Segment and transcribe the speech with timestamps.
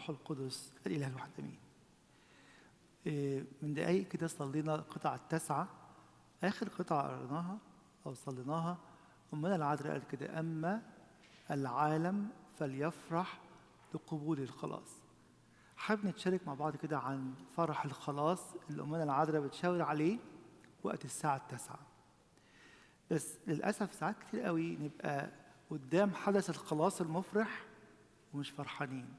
[0.00, 1.58] والروح القدس الإله الواحد أمين.
[3.06, 5.68] إيه، من دقايق كده صلينا القطعة التاسعة
[6.44, 7.58] آخر قطعة قريناها
[8.06, 8.78] أو صليناها.
[9.34, 10.82] أمنا العذراء قالت كده أما
[11.50, 12.28] العالم
[12.58, 13.38] فليفرح
[13.94, 14.96] بقبول الخلاص.
[15.76, 18.40] حابب نتشارك مع بعض كده عن فرح الخلاص
[18.70, 20.18] اللي أمنا العذراء بتشاور عليه
[20.82, 21.78] وقت الساعة التاسعة.
[23.10, 25.30] بس للأسف ساعات كتير قوي نبقى
[25.70, 27.64] قدام حدث الخلاص المفرح
[28.34, 29.14] ومش فرحانين.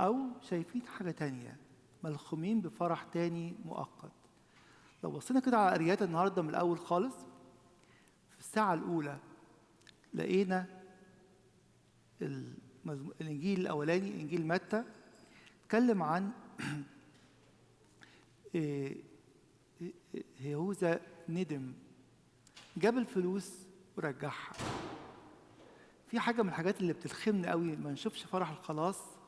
[0.00, 1.56] أو شايفين حاجة تانية
[2.04, 4.12] ملخومين بفرح تاني مؤقت.
[5.04, 7.14] لو بصينا كده على قريات النهاردة من الأول خالص
[8.30, 9.18] في الساعة الأولى
[10.14, 10.66] لقينا
[13.20, 14.84] الإنجيل الأولاني إنجيل متى
[15.64, 16.30] اتكلم عن
[18.54, 18.96] إيه،
[19.82, 21.72] إيه، يهوذا ندم
[22.76, 23.52] جاب الفلوس
[23.96, 24.52] ورجعها.
[26.06, 29.21] في حاجة من الحاجات اللي بتلخمنا قوي ما نشوفش فرح الخلاص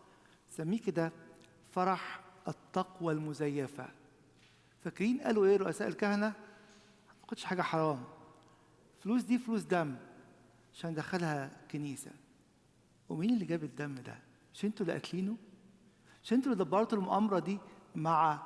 [0.57, 1.13] سميه كده
[1.73, 3.89] فرح التقوى المزيفة
[4.85, 6.35] فاكرين قالوا إيه رؤساء الكهنة ما
[7.23, 8.05] تاخدش حاجة حرام
[8.99, 9.97] فلوس دي فلوس دم
[10.75, 12.11] عشان ندخلها كنيسة
[13.09, 14.19] ومين اللي جاب الدم ده؟
[14.55, 15.37] مش أنتوا اللي قاتلينه؟
[16.25, 17.59] مش أنتوا اللي دبرتوا المؤامرة دي
[17.95, 18.43] مع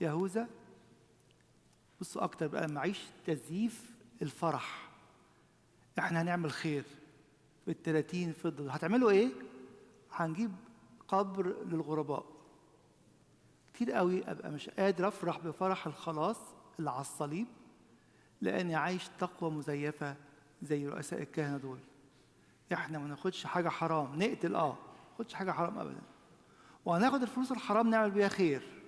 [0.00, 0.48] يهوذا؟
[2.00, 3.90] بصوا أكتر بقى معيش تزييف
[4.22, 4.88] الفرح
[5.98, 6.84] إحنا هنعمل خير
[7.66, 9.28] بالتلاتين فضة هتعملوا إيه؟
[10.12, 10.50] هنجيب
[11.10, 12.24] قبر للغرباء.
[13.74, 16.38] كتير قوي أبقى مش قادر أفرح بفرح الخلاص
[16.78, 17.46] اللي على الصليب
[18.40, 20.16] لأني عايش تقوى مزيفة
[20.62, 21.78] زي رؤساء الكهنة دول.
[22.72, 24.76] إحنا ما ناخدش حاجة حرام نقتل آه ما
[25.12, 26.02] ناخدش حاجة حرام ابدا.
[26.84, 28.82] وهناخد الفلوس الحرام نعمل بيها خير.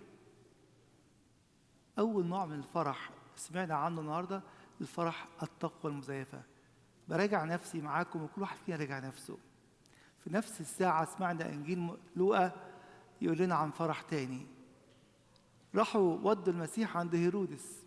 [1.98, 4.42] أول نوع من الفرح سمعنا عنه النهارده
[4.80, 6.42] الفرح التقوى المزيفة.
[7.08, 9.38] براجع نفسي معاكم وكل واحد فينا راجع نفسه.
[10.24, 12.52] في نفس الساعة سمعنا إنجيل لوقا
[13.20, 14.46] يقول لنا عن فرح تاني.
[15.74, 17.82] راحوا ودوا المسيح عند هيرودس.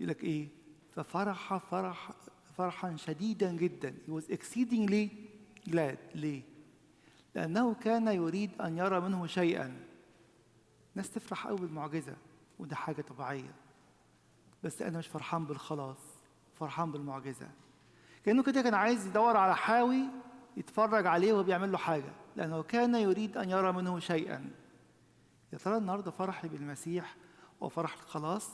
[0.00, 0.48] يقول لك إيه؟
[0.94, 2.10] ففرح فرح
[2.58, 3.94] فرحا شديدا جدا.
[4.06, 5.08] He was exceedingly
[5.70, 5.98] glad.
[6.14, 6.42] ليه؟
[7.34, 9.80] لأنه كان يريد أن يرى منه شيئا.
[10.94, 12.16] ناس تفرح قوي بالمعجزة
[12.58, 13.54] وده حاجة طبيعية.
[14.62, 15.98] بس أنا مش فرحان بالخلاص
[16.54, 17.48] فرحان بالمعجزة.
[18.24, 20.02] كأنه كده كان عايز يدور على حاوي
[20.56, 24.50] يتفرج عليه وهو بيعمل له حاجة لأنه كان يريد أن يرى منه شيئا.
[25.52, 27.16] يا ترى النهاردة فرحي بالمسيح
[27.60, 28.50] وفرح الخلاص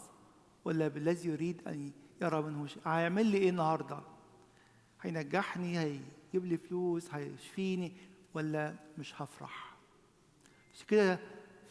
[0.65, 4.01] ولا بالذي يريد أن يرى منه شيء؟ هيعمل لي إيه النهاردة؟
[5.03, 7.93] هينجحني؟ هيجيب لي فلوس؟ هيشفيني؟
[8.35, 9.77] ولا مش هفرح؟
[10.75, 11.19] مش كده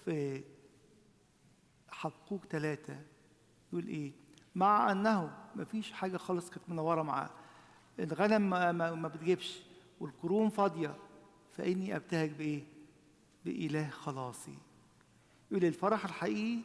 [0.06, 0.44] في
[1.89, 2.97] حبقوق ثلاثة
[3.73, 4.12] يقول إيه؟
[4.56, 7.29] مع أنه مفيش حاجة خالص كانت منورة معاه.
[8.00, 9.62] الغنم ما, ما, ما بتجيبش.
[10.00, 10.96] والقرون فاضية
[11.52, 12.64] فإني أبتهج بإيه؟
[13.46, 14.58] بإله خلاصي
[15.52, 16.62] يقول الفرح الحقيقي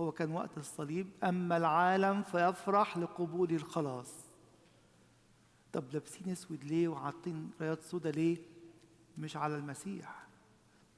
[0.00, 4.12] هو كان وقت الصليب أما العالم فيفرح لقبول الخلاص
[5.72, 8.36] طب لابسين أسود ليه وحاطين رايات سودا ليه؟
[9.18, 10.26] مش على المسيح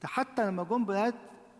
[0.01, 1.15] ده حتى لما جم بنات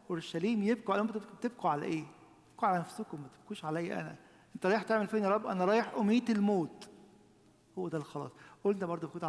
[0.10, 2.06] أورشليم يبكوا على بتبكوا على إيه؟
[2.48, 4.16] بتبكوا على نفسكم ما تبكوش عليا أنا
[4.56, 6.90] أنت رايح تعمل فين يا رب؟ أنا رايح أميت الموت
[7.78, 8.32] هو ده الخلاص
[8.64, 9.20] قلنا برضو في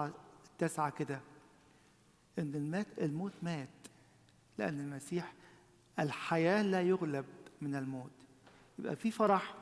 [0.60, 1.20] التاسعه كده.
[2.38, 3.68] إن المات الموت مات
[4.58, 5.34] لأن المسيح
[5.98, 7.24] الحياة لا يغلب
[7.60, 8.10] من الموت.
[8.78, 9.54] يبقى في فرح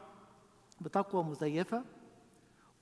[0.80, 1.84] بتقوى مزيفة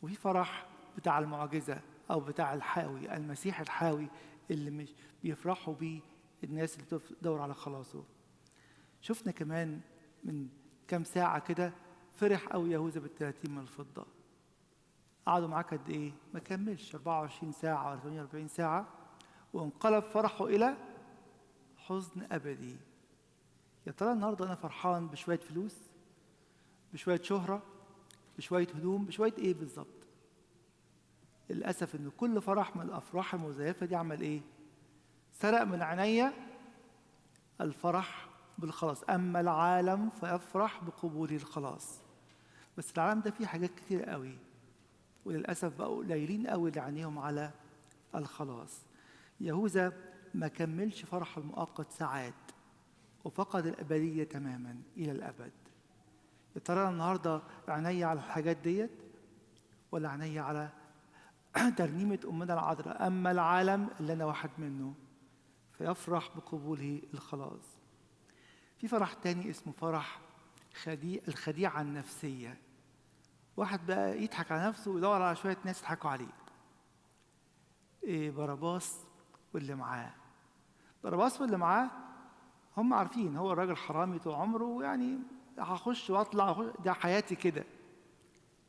[0.03, 0.67] وفي فرح
[0.97, 4.09] بتاع المعجزة أو بتاع الحاوي المسيح الحاوي
[4.51, 6.01] اللي مش بيفرحوا بيه
[6.45, 8.05] الناس اللي بتدور على خلاصه.
[9.01, 9.81] شفنا كمان
[10.25, 10.49] من
[10.89, 11.73] كام ساعة كده
[12.15, 14.07] فرح قوي يهوذا بالثلاثين من الفضة.
[15.27, 18.87] قعدوا معاه قد إيه؟ ما كملش 24 ساعة ولا 48 ساعة
[19.53, 20.77] وانقلب فرحه إلى
[21.77, 22.77] حزن أبدي
[23.87, 25.77] يا ترى النهارده أنا فرحان بشوية فلوس؟
[26.93, 27.63] بشوية شهرة؟
[28.39, 29.87] بشوية هدوم؟ بشوية إيه بالظبط؟
[31.51, 34.41] للأسف إن كل فرح من الأفراح المزيفة دي عمل إيه؟
[35.33, 36.33] سرق من عينيا
[37.61, 42.01] الفرح بالخلاص أما العالم فيفرح بقبول الخلاص
[42.79, 44.39] بس العالم ده فيه حاجات كتير قوي
[45.27, 47.51] وللأسف بقوا قليلين قوي اللي عينيهم على
[48.15, 48.83] الخلاص.
[49.41, 49.93] يهوذا
[50.35, 52.35] ما كملش فرح المؤقت ساعات
[53.25, 55.53] وفقد الأبدية تماما إلى الأبد.
[56.57, 58.91] يا ترى النهارده عيني على الحاجات ديت
[59.93, 60.69] ولا عيني على
[61.79, 64.95] ترنيمة أمنا العذراء؟ أما العالم اللي أنا واحد منه
[65.73, 67.77] فيفرح بقبوله الخلاص.
[68.79, 70.21] في فرح تاني اسمه فرح
[70.83, 72.66] خديع الخديعة النفسية.
[73.57, 76.33] واحد بقى يضحك على نفسه ويدور على شوية ناس يضحكوا عليه.
[78.05, 79.01] إيه باراباس
[79.55, 80.15] واللي معاه؟
[81.05, 81.91] باراباس واللي معاه
[82.77, 85.19] هم عارفين هو الراجل حرامي طول عمره ويعني
[85.59, 87.65] هخش واطلع ده حياتي كده.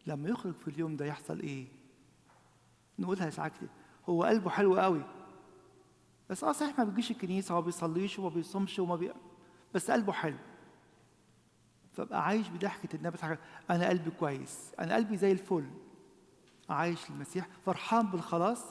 [0.05, 1.67] لما يخرج في اليوم ده يحصل إيه؟
[2.99, 3.53] نقولها ساعات
[4.09, 5.03] هو قلبه حلو قوي.
[6.29, 9.13] بس آه صحيح ما بيجيش الكنيسة وما بيصليش وما بيصومش وما بي...
[9.73, 10.37] بس قلبه حلو.
[11.97, 13.37] فابقى عايش بضحكة النبي وسلم،
[13.69, 14.71] أنا قلبي كويس.
[14.79, 15.67] أنا قلبي زي الفل.
[16.69, 17.47] عايش المسيح.
[17.65, 18.65] فرحان بالخلاص.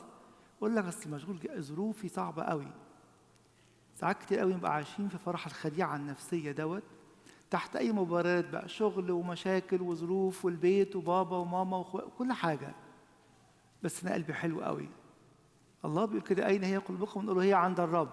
[0.59, 2.67] يقول لك أصل مشغول ظروفي صعبة قوي.
[3.95, 6.83] ساعات كتير قوي نبقى عايشين في فرح الخديعة النفسية دوت.
[7.51, 12.75] تحت أي مبررات بقى شغل ومشاكل وظروف والبيت وبابا وماما وكل حاجة.
[13.83, 14.89] بس أنا قلبي حلو قوي.
[15.85, 18.11] الله بيقول كده أين هي قلوبكم؟ نقول هي عند الرب.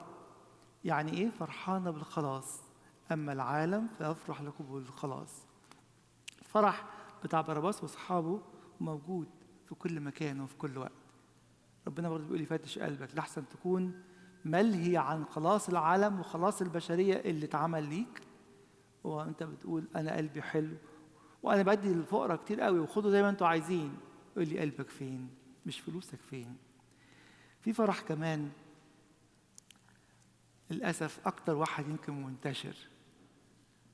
[0.86, 2.73] يعني إيه؟ فرحانة بالخلاص.
[3.12, 5.46] أما العالم فيفرح لكم بالخلاص
[6.42, 6.86] الفرح
[7.24, 8.42] بتاع باراباس وأصحابه
[8.82, 9.28] موجود
[9.70, 10.92] في كل مكان وفي كل وقت.
[11.88, 14.04] ربنا برضه بيقول يفتش قلبك لحسن تكون
[14.46, 18.22] ملهي عن خلاص العالم وخلاص البشرية اللي اتعمل ليك.
[19.04, 20.78] وأنت بتقول أنا قلبي حلو
[21.44, 23.98] وأنا بدي للفقراء كتير قوي وخدوا زي ما أنتوا عايزين.
[24.36, 25.30] يقول لي قلبك فين؟
[25.66, 26.58] مش فلوسك فين؟
[27.62, 28.52] في فرح كمان.
[30.72, 32.76] للأسف أكتر واحد يمكن منتشر.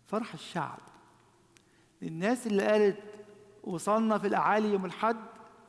[0.09, 0.79] فرح الشعب.
[2.03, 2.99] الناس اللي قالت
[3.63, 5.17] وصلنا في الأعالي يوم الحد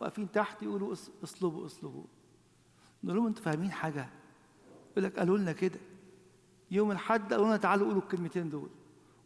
[0.01, 0.93] واقفين تحت يقولوا
[1.25, 2.05] اصلبوا اصلبوا.
[3.05, 4.09] نقول لهم أنتوا فاهمين حاجة؟
[4.93, 5.79] يقول لك قالوا لنا كده.
[6.71, 8.71] يوم الحد قالوا لنا تعالوا قولوا الكلمتين دول.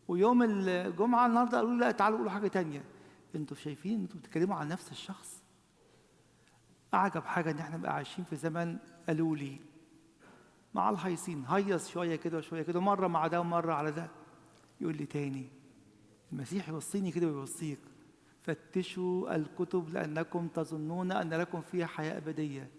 [0.09, 2.85] ويوم الجمعة النهارده قالوا لا تعالوا قولوا حاجة تانية.
[3.35, 5.43] أنتوا شايفين أنتوا بتتكلموا عن نفس الشخص؟
[6.95, 8.79] أعجب حاجة إن إحنا بقى عايشين في زمن
[9.09, 9.61] قالوا لي.
[10.75, 14.09] مع الهيصين هيص شوية كده وشوية كده مره مع ده ومرة على ده.
[14.85, 15.49] يقول لي تاني
[16.33, 17.79] المسيح يوصيني كده ويوصيك
[18.43, 22.71] فتشوا الكتب لأنكم تظنون أن لكم فيها حياة أبدية.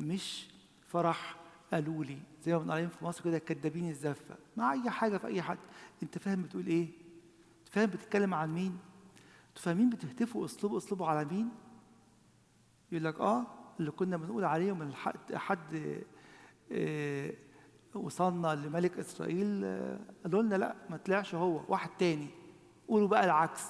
[0.00, 0.48] مش
[0.86, 1.36] فرح
[1.72, 4.36] قالوا لي زي ما بنقول في مصر كده كدابين الزفة.
[4.56, 5.58] مع أي حاجة في أي حد.
[6.02, 6.66] أنت فاهم بتقول
[7.60, 8.78] أنت فاهم بتتكلم عن مين؟
[9.48, 11.48] أنتوا فاهمين بتهتفوا أسلوب اسلوبه على مين؟
[12.92, 13.46] يقول لك آه
[13.80, 14.92] اللي كنا بنقول عليهم
[15.34, 16.04] حد
[16.72, 17.34] آه،
[17.94, 22.28] وصلنا لملك إسرائيل آه، قالوا لنا لا ما طلعش هو واحد تاني.
[22.88, 23.64] قولوا بقى العكس.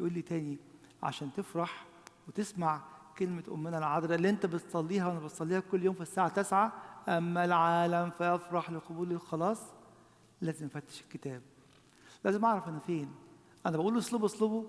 [0.00, 0.58] يقول لي تاني
[1.02, 1.86] عشان تفرح
[2.28, 2.80] وتسمع
[3.18, 6.72] كلمة أمنا العذراء اللي أنت بتصليها وأنا بصليها كل يوم في الساعة تسعة
[7.08, 9.60] أما العالم فيفرح لقبول الخلاص
[10.40, 11.42] لازم أفتش الكتاب.
[12.24, 13.12] لازم أعرف أنا فين.
[13.66, 14.66] أنا بقول أسلوب أسلوبه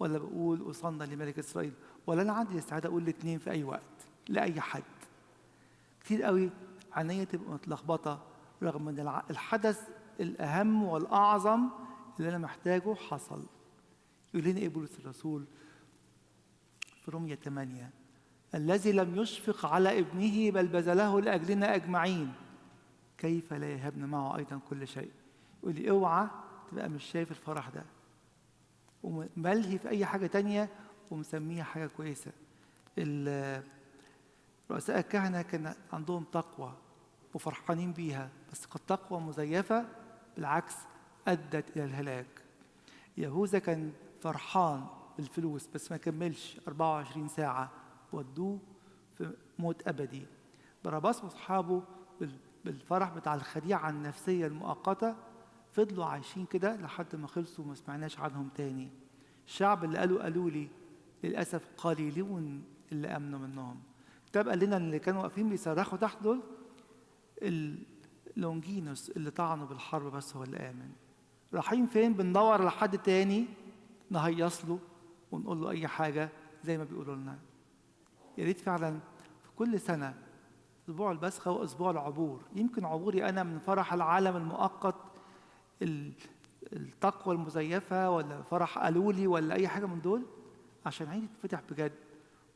[0.00, 1.72] ولا بقول وصلنا لملك إسرائيل؟
[2.06, 3.82] ولا أنا عندي استعداد أقول الاثنين في أي وقت
[4.28, 4.82] لأي حد.
[6.04, 6.50] كتير قوي
[6.96, 8.22] عينيا تبقى متلخبطة
[8.62, 9.88] رغم أن الحدث
[10.20, 11.68] الأهم والأعظم
[12.18, 13.46] اللي أنا محتاجه حصل.
[14.34, 15.44] يقول لنا إيه بولس الرسول
[17.04, 17.90] في رومية 8
[18.54, 22.32] الذي لم يشفق على ابنه بل بذله لأجلنا أجمعين.
[23.18, 25.10] كيف لا يهبنا معه أيضا كل شيء؟
[25.62, 26.28] يقول لي أوعى
[26.70, 27.84] تبقى مش شايف الفرح ده.
[29.02, 30.68] وملهي في أي حاجة تانية
[31.10, 32.32] ومسميها حاجة كويسة.
[34.70, 36.72] رؤساء الكهنة كان عندهم تقوى.
[37.40, 39.84] وفرحانين بيها بس قد تقوى مزيفة
[40.36, 40.74] بالعكس
[41.28, 42.26] أدت إلى الهلاك.
[43.16, 44.86] يهوذا كان فرحان
[45.16, 47.70] بالفلوس بس ما كملش 24 ساعة
[48.12, 48.58] ودوه
[49.18, 50.26] في موت أبدي.
[50.84, 51.82] باراباس وأصحابه
[52.20, 55.16] بال- بالفرح بتاع الخديعة النفسية المؤقتة
[55.72, 58.88] فضلوا عايشين كده لحد ما خلصوا وما سمعناش عنهم تاني.
[59.46, 60.68] الشعب اللي قالوا قالوا لي
[61.24, 63.80] للأسف قليلون اللي آمنوا منهم.
[64.24, 66.40] الكتاب قال لنا إن اللي كانوا واقفين بيصرخوا تحت دول
[67.42, 70.90] اللونجينوس اللي طعنوا بالحرب بس هو اللي آمن.
[71.54, 73.46] رايحين فين؟ بندور على حد تاني
[74.10, 74.78] نهيص له
[75.32, 76.28] ونقول له أي حاجة
[76.64, 77.38] زي ما بيقولوا لنا.
[78.38, 78.98] يا ريت فعلا
[79.42, 80.14] في كل سنة
[80.88, 82.40] أسبوع البسخة وأسبوع العبور.
[82.56, 84.94] يمكن عبوري أنا من فرح العالم المؤقت
[85.82, 86.12] ال-
[86.72, 90.22] التقوى المزيفة ولا فرح قالولي ولا أي حاجة من دول
[90.86, 91.92] عشان عيني تتفتح بجد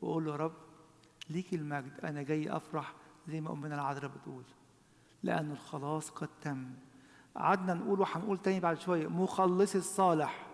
[0.02, 0.52] وأقول له يا رب
[1.30, 2.94] ليك المجد أنا جاي أفرح
[3.28, 4.42] زي ما أمنا العذراء بتقول.
[5.22, 6.70] لأن الخلاص قد تم.
[7.36, 10.46] قعدنا نقول وهنقول تاني بعد شوية مخلص الصالح.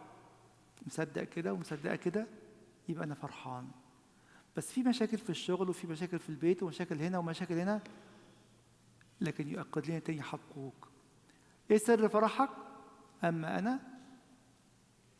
[0.87, 2.27] مصدق كده ومصدقة كده؟
[2.89, 3.69] يبقى أنا فرحان.
[4.57, 7.81] بس في مشاكل في الشغل وفي مشاكل في البيت ومشاكل هنا ومشاكل هنا
[9.21, 10.89] لكن يؤكد لنا تاني حقوق.
[11.71, 12.51] إيه سر فرحك؟
[13.25, 13.81] أما أنا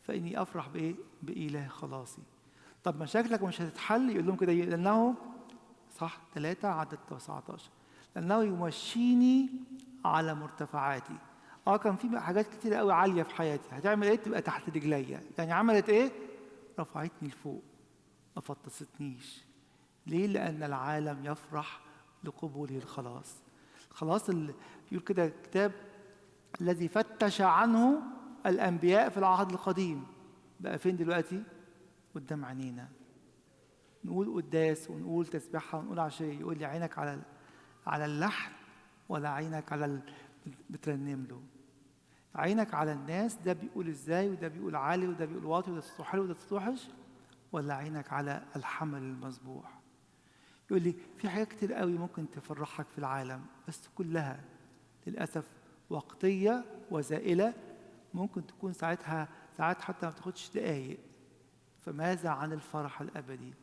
[0.03, 2.23] فإني أفرح بإيه؟ بإله خلاصي.
[2.85, 5.15] طب مشاكلك مش هتتحل يقول لهم كده لأنه
[5.97, 7.71] صح ثلاثة عدد 19
[8.17, 9.49] لأنه يمشيني
[10.05, 11.17] على مرتفعاتي.
[11.67, 13.69] آه كان في حاجات كتير قوي عالية في حياتي.
[13.73, 16.11] هتعمل إيه؟ تبقى تحت رجليا يعني عملت إيه؟
[16.79, 17.63] رفعتني لفوق.
[18.37, 19.45] ما فطستنيش.
[20.07, 21.81] ليه؟ لأن العالم يفرح
[22.25, 23.35] لقبوله الخلاص.
[23.91, 24.55] خلاص اللي
[24.93, 25.73] يقول كده الكتاب
[26.61, 28.03] الذي فتش عنه
[28.47, 30.05] الأنبياء في العهد القديم.
[30.61, 31.43] بقى فين دلوقتي؟
[32.15, 32.89] قدام عينينا.
[34.05, 36.41] نقول قداس ونقول تسبيحة ونقول عشية.
[36.41, 37.21] يقول لي عينك على
[37.87, 38.53] على اللحن
[39.09, 40.01] ولا عينك على.
[40.71, 41.43] بترنم له.
[42.35, 46.23] عينك على الناس ده بيقول إزاي وده بيقول عالي وده بيقول واطي وده صوته حلو
[46.23, 46.89] وده صوته وحش
[47.53, 49.81] ولا عينك على الحمل المذبوح
[50.71, 54.41] يقول لي في حاجات كتير قوي ممكن تفرحك في العالم بس كلها
[55.07, 55.45] للأسف
[55.91, 57.55] وقتية وزائلة
[58.15, 59.29] ممكن تكون ساعتها
[59.59, 60.99] ساعات حتى ما تاخدش دقايق.
[61.81, 63.55] فماذا عن الفرح الأبدي؟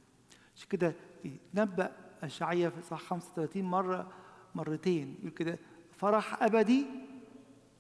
[0.56, 0.94] عشان كده
[1.26, 4.12] يتنبأ أشعية في صح 35 مرة
[4.56, 5.16] مرتين.
[5.20, 5.60] يقول كده
[5.92, 6.86] فرح أبدي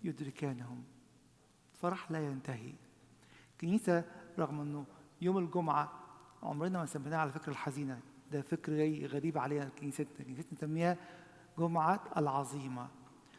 [0.03, 0.83] يدركانهم.
[1.73, 2.73] فرح لا ينتهي.
[3.51, 4.03] الكنيسة
[4.39, 4.85] رغم أنه
[5.21, 5.91] يوم الجمعة
[6.43, 7.99] عمرنا ما سميناها على فكرة الحزينة.
[8.31, 8.71] ده فكر
[9.07, 10.07] غريب علينا كنيستنا.
[10.25, 10.97] كنيستنا نسميها
[11.59, 12.87] جمعة العظيمة.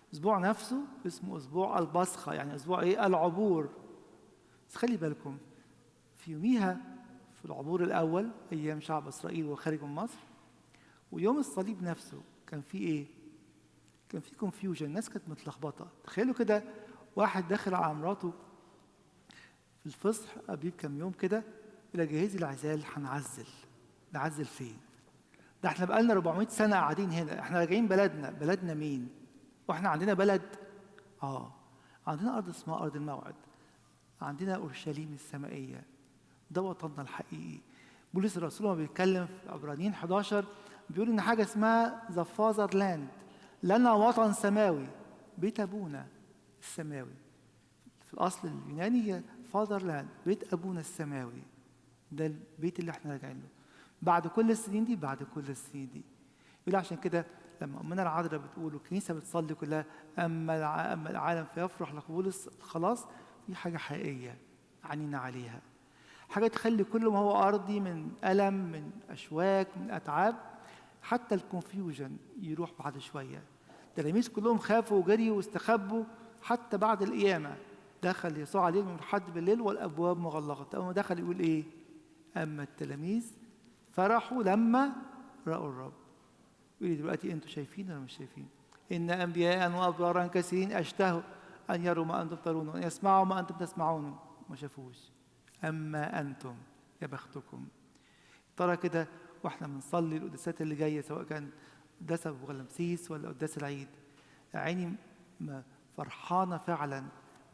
[0.09, 3.69] الأسبوع نفسه اسمه أسبوع البصخة يعني أسبوع إيه؟ العبور.
[4.69, 5.39] بس خلي بالكم
[6.17, 6.81] في يوميها
[7.35, 10.19] في العبور الأول أيام شعب إسرائيل وخارج من مصر
[11.15, 13.07] ويوم الصليب نفسه كان في إيه؟
[14.09, 15.89] كان في كونفيوجن الناس كانت متلخبطة.
[16.05, 16.63] تخيلوا كده
[17.17, 18.33] واحد داخل على مراته
[19.81, 21.45] في الفصح قبل كام يوم كده
[21.95, 23.47] إلى جهازي العزال هنعزل.
[24.13, 24.77] نعزل فين؟
[25.63, 27.41] ده إحنا بقالنا 400 سنة قاعدين هنا.
[27.41, 28.31] إحنا راجعين بلدنا.
[28.31, 29.09] بلدنا مين؟
[29.69, 30.43] وإحنا عندنا بلد؟
[31.23, 31.53] آه.
[32.07, 33.35] عندنا أرض اسمها أرض الموعد.
[34.21, 35.85] عندنا أورشليم السمائية.
[36.51, 37.61] ده وطننا الحقيقي.
[38.15, 40.45] بولس الرسول لما بيتكلم في عبرانيين 11
[40.91, 43.09] بيقول إن حاجة اسمها ذا فازر لاند
[43.63, 44.87] لنا وطن سماوي.
[45.39, 46.07] بيت أبونا
[46.63, 47.15] السماوي.
[48.03, 49.23] في الأصل اليوناني هي
[49.53, 51.43] فازر لاند بيت أبونا السماوي.
[52.13, 53.49] ده البيت اللي إحنا راجعين له.
[54.03, 56.03] بعد كل السنين دي بعد كل السنين دي.
[56.67, 57.27] يقول عشان كده
[57.63, 59.85] لما أمنا العذراء بتقول والكنيسه بتصلي كلها
[60.19, 63.07] أما أما العالم فيفرح لقبول الخلاص
[63.49, 64.39] دي حاجة حقيقية
[64.85, 65.61] عنينا عليها.
[66.29, 70.35] حاجة تخلي كل ما هو أرضي من ألم من أشواك من أتعاب
[71.05, 73.43] حتى الكونفيوجن يروح بعد شوية.
[73.89, 76.05] التلاميذ كلهم خافوا وجريوا واستخبوا
[76.43, 77.57] حتى بعد القيامة.
[78.03, 80.77] دخل يسوع عليهم من حد بالليل والأبواب مغلقة.
[80.77, 81.65] أول ما دخل يقول إيه؟
[82.37, 83.27] أما التلاميذ
[83.91, 84.93] فرحوا لما
[85.47, 85.93] رأوا الرب.
[86.81, 88.49] يقول دلوقتي أنتوا شايفين ولا مش شايفين؟
[88.93, 91.23] إن أنبياء وأبرارا كثيرين أشتهوا
[91.71, 94.19] أن يروا ما أنتم ترون وأن يسمعوا ما أنتم تسمعون.
[94.51, 94.99] ما شافوش.
[95.65, 96.55] أما أنتم
[97.03, 97.67] يا بختكم.
[98.57, 99.09] ترى كده
[99.45, 101.51] وإحنا بنصلي القداسات اللي جاية سواء كان
[102.01, 103.89] قداس أبو غلمسيس ولا قداس العيد.
[104.55, 104.95] عيني
[105.97, 107.05] فرحانة فعلا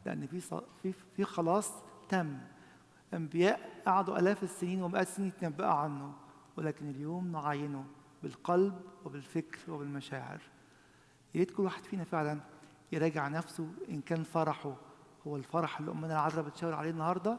[0.05, 0.39] لأن في
[0.83, 1.71] في في خلاص
[2.09, 2.37] تم.
[3.13, 6.13] أنبياء قعدوا آلاف السنين ومئات السنين يتنبأوا عنه
[6.57, 7.85] ولكن اليوم نعاينه
[8.23, 10.41] بالقلب وبالفكر وبالمشاعر.
[11.35, 12.39] يا ريت كل واحد فينا فعلا
[12.91, 14.75] يراجع نفسه إن كان فرحه
[15.27, 17.37] هو الفرح اللي أمنا العذراء بتشاور عليه النهارده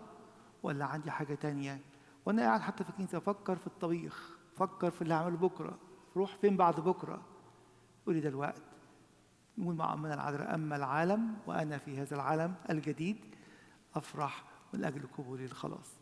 [0.62, 1.80] ولا عندي حاجة تانية؟
[2.26, 4.38] وأنا قاعد حتى في الكنيسة أفكر في الطبيخ.
[4.56, 5.78] فكر في اللي هعمله بكرة
[6.16, 7.22] روح فين بعد بكرة؟
[8.06, 8.62] قولي ده الوقت.
[9.58, 13.16] نقول مع أمنا العذراء أما العالم وأنا في هذا العالم الجديد
[13.94, 14.44] أفرح
[14.74, 15.94] من أجل قبولي الخلاص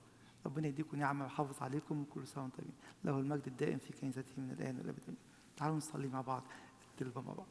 [0.46, 4.50] ربنا يديكم نعمة ويحافظ عليكم كل سنة وأنتم طيبين له المجد الدائم في كنيسته من
[4.50, 5.14] الآن والأبد.
[5.56, 6.42] تعالوا نصلي مع بعض
[6.90, 7.46] التلبة مع بعض.